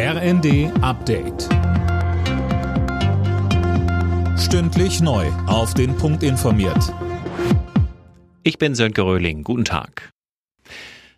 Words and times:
RND 0.00 0.70
Update. 0.80 1.48
Stündlich 4.38 5.00
neu. 5.00 5.26
Auf 5.48 5.74
den 5.74 5.96
Punkt 5.96 6.22
informiert. 6.22 6.94
Ich 8.44 8.58
bin 8.58 8.76
Sönke 8.76 9.02
Röhling. 9.02 9.42
Guten 9.42 9.64
Tag. 9.64 10.10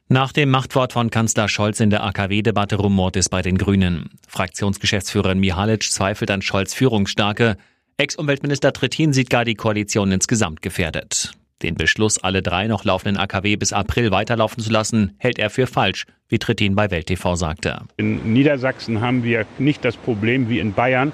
Nach 0.09 0.33
dem 0.33 0.49
Machtwort 0.49 0.95
von 0.95 1.11
Kanzler 1.11 1.51
Scholz 1.51 1.81
in 1.81 1.91
der 1.91 2.05
AKW-Debatte 2.05 2.77
rumort 2.77 3.17
es 3.17 3.29
bei 3.29 3.43
den 3.43 3.59
Grünen. 3.59 4.09
Fraktionsgeschäftsführerin 4.27 5.41
Mihalic 5.41 5.83
zweifelt 5.83 6.31
an 6.31 6.41
Scholz 6.41 6.73
Führungsstärke. 6.73 7.59
Ex-Umweltminister 7.99 8.73
Trittin 8.73 9.13
sieht 9.13 9.29
gar 9.29 9.45
die 9.45 9.57
Koalition 9.57 10.11
insgesamt 10.11 10.63
gefährdet. 10.63 11.33
Den 11.63 11.75
Beschluss, 11.75 12.19
alle 12.19 12.43
drei 12.43 12.67
noch 12.67 12.85
laufenden 12.85 13.21
AKW 13.21 13.57
bis 13.57 13.73
April 13.73 14.11
weiterlaufen 14.11 14.63
zu 14.63 14.71
lassen, 14.71 15.15
hält 15.19 15.39
er 15.39 15.51
für 15.51 15.67
falsch, 15.67 16.07
wie 16.29 16.39
Trittin 16.39 16.75
bei 16.75 16.91
Welt 16.91 17.07
TV 17.07 17.37
sagte. 17.37 17.83
In 17.99 18.33
Niedersachsen 18.33 19.01
haben 19.01 19.25
wir 19.25 19.45
nicht 19.59 19.85
das 19.85 19.97
Problem 19.97 20.49
wie 20.49 20.59
in 20.59 20.73
Bayern 20.73 21.13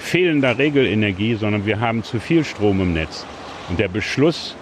fehlender 0.00 0.58
Regelenergie, 0.58 1.34
sondern 1.34 1.66
wir 1.66 1.80
haben 1.80 2.02
zu 2.02 2.20
viel 2.20 2.44
Strom 2.44 2.80
im 2.80 2.92
Netz. 2.92 3.24
Und 3.68 3.78
der 3.78 3.88
Beschluss, 3.88 4.56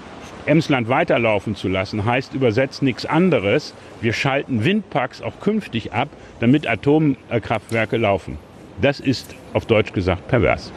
Emsland 0.46 0.88
weiterlaufen 0.88 1.56
zu 1.56 1.68
lassen, 1.68 2.04
heißt 2.04 2.34
übersetzt 2.34 2.82
nichts 2.82 3.06
anderes. 3.06 3.74
Wir 4.00 4.12
schalten 4.12 4.64
Windparks 4.64 5.22
auch 5.22 5.40
künftig 5.40 5.92
ab, 5.92 6.08
damit 6.40 6.66
Atomkraftwerke 6.66 7.96
laufen. 7.96 8.38
Das 8.80 9.00
ist 9.00 9.34
auf 9.52 9.66
Deutsch 9.66 9.92
gesagt 9.92 10.28
pervers. 10.28 10.72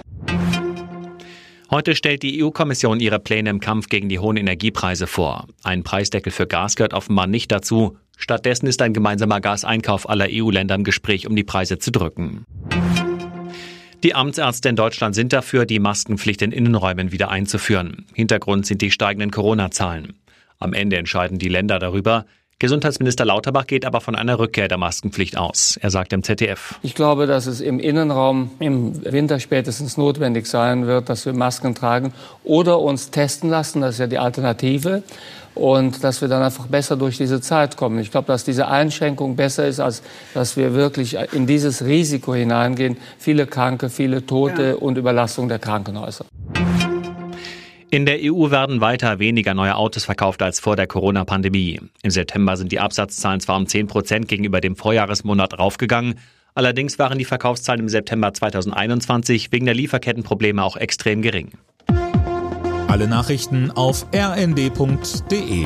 Heute 1.74 1.96
stellt 1.96 2.22
die 2.22 2.44
EU-Kommission 2.44 3.00
ihre 3.00 3.18
Pläne 3.18 3.50
im 3.50 3.62
Kampf 3.62 3.88
gegen 3.88 4.10
die 4.10 4.20
hohen 4.20 4.36
Energiepreise 4.36 5.08
vor. 5.08 5.48
Ein 5.64 5.84
Preisdeckel 5.84 6.34
für 6.34 6.46
Gas 6.46 6.76
gehört 6.76 6.94
offenbar 6.94 7.28
nicht 7.28 7.50
dazu. 7.50 7.98
Stattdessen 8.18 8.68
ist 8.68 8.82
ein 8.82 8.92
gemeinsamer 8.92 9.40
Gaseinkauf 9.40 10.10
aller 10.10 10.28
EU-Länder 10.30 10.76
im 10.76 10.84
Gespräch, 10.84 11.28
um 11.28 11.36
die 11.38 11.46
Preise 11.46 11.80
zu 11.80 11.90
drücken. 11.92 12.46
Die 14.04 14.14
Amtsärzte 14.14 14.68
in 14.68 14.76
Deutschland 14.76 15.16
sind 15.16 15.32
dafür, 15.32 15.66
die 15.66 15.80
Maskenpflicht 15.80 16.42
in 16.42 16.52
Innenräumen 16.52 17.14
wieder 17.14 17.30
einzuführen. 17.30 18.06
Hintergrund 18.14 18.66
sind 18.66 18.82
die 18.82 18.92
steigenden 18.92 19.32
Corona-Zahlen. 19.32 20.20
Am 20.60 20.74
Ende 20.74 20.98
entscheiden 20.98 21.40
die 21.40 21.48
Länder 21.48 21.80
darüber. 21.80 22.26
Gesundheitsminister 22.62 23.26
Lauterbach 23.26 23.66
geht 23.66 23.86
aber 23.86 24.02
von 24.02 24.16
einer 24.16 24.38
Rückkehr 24.38 24.68
der 24.68 24.78
Maskenpflicht 24.78 25.36
aus. 25.36 25.80
Er 25.82 25.90
sagt 25.90 26.14
im 26.14 26.22
ZDF. 26.22 26.76
Ich 26.84 26.94
glaube, 26.94 27.26
dass 27.26 27.48
es 27.48 27.60
im 27.60 27.80
Innenraum 27.80 28.52
im 28.60 29.04
Winter 29.04 29.40
spätestens 29.40 29.98
notwendig 29.98 30.46
sein 30.46 30.86
wird, 30.86 31.10
dass 31.10 31.26
wir 31.26 31.34
Masken 31.34 31.74
tragen 31.74 32.14
oder 32.44 32.80
uns 32.80 33.10
testen 33.10 33.50
lassen. 33.50 33.82
Das 33.82 33.96
ist 33.96 34.00
ja 34.00 34.06
die 34.06 34.20
Alternative. 34.20 35.02
Und 35.56 36.04
dass 36.04 36.22
wir 36.22 36.28
dann 36.28 36.44
einfach 36.44 36.68
besser 36.68 36.98
durch 36.98 37.18
diese 37.18 37.42
Zeit 37.42 37.78
kommen. 37.78 37.98
Ich 37.98 38.12
glaube, 38.12 38.28
dass 38.28 38.44
diese 38.44 38.68
Einschränkung 38.68 39.36
besser 39.36 39.66
ist, 39.66 39.80
als 39.80 40.04
dass 40.36 40.56
wir 40.56 40.76
wirklich 40.76 41.18
in 41.34 41.48
dieses 41.48 41.84
Risiko 41.84 42.36
hineingehen. 42.36 42.98
Viele 43.18 43.48
Kranke, 43.48 43.90
viele 43.90 44.24
Tote 44.28 44.68
ja. 44.68 44.76
und 44.76 45.00
Überlastung 45.00 45.50
der 45.50 45.58
Krankenhäuser. 45.58 46.26
In 47.94 48.06
der 48.06 48.20
EU 48.22 48.52
werden 48.52 48.80
weiter 48.80 49.20
weniger 49.20 49.54
neue 49.54 49.76
Autos 49.76 50.06
verkauft 50.06 50.42
als 50.42 50.62
vor 50.62 50.78
der 50.78 50.88
Corona-Pandemie. 50.88 51.82
Im 52.02 52.10
September 52.10 52.56
sind 52.56 52.72
die 52.72 52.80
Absatzzahlen 52.80 53.42
zwar 53.42 53.58
um 53.58 53.68
10 53.68 53.88
Prozent 53.88 54.30
gegenüber 54.30 54.62
dem 54.62 54.78
Vorjahresmonat 54.78 55.60
raufgegangen, 55.60 56.16
allerdings 56.54 56.98
waren 57.00 57.18
die 57.18 57.26
Verkaufszahlen 57.26 57.82
im 57.82 57.90
September 57.90 58.34
2021 58.34 59.52
wegen 59.52 59.66
der 59.66 59.76
Lieferkettenprobleme 59.76 60.64
auch 60.64 60.78
extrem 60.78 61.22
gering. 61.22 61.50
Alle 62.88 63.10
Nachrichten 63.10 63.72
auf 63.72 64.06
rnd.de 64.16 65.66